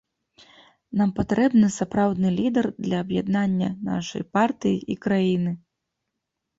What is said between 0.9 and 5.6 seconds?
Нам патрэбны сапраўдны лідар для аб'яднання нашай партыі і краіны.